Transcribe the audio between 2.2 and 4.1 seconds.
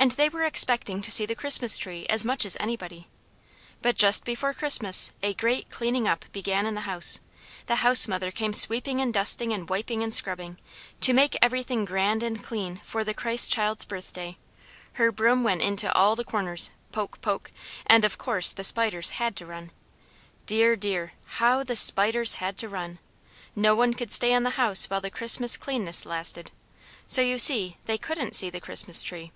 much as anybody. But